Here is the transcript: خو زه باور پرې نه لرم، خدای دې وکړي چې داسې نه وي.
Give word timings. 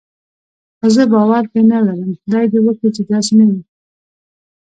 خو 0.77 0.87
زه 0.95 1.03
باور 1.13 1.43
پرې 1.51 1.61
نه 1.71 1.77
لرم، 1.85 2.11
خدای 2.21 2.45
دې 2.51 2.59
وکړي 2.63 2.89
چې 2.95 3.01
داسې 3.11 3.33
نه 3.39 3.45
وي. 3.49 3.61